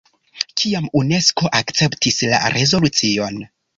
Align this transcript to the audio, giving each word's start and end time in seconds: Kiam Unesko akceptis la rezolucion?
Kiam 0.61 0.87
Unesko 1.01 1.51
akceptis 1.59 2.19
la 2.33 2.41
rezolucion? 2.57 3.39